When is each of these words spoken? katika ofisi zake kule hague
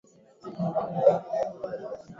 katika 0.41 0.63
ofisi 0.63 1.01
zake 1.07 1.51
kule 1.61 1.77
hague 1.77 1.97